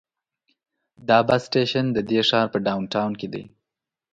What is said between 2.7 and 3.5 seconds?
ټاون کې دی.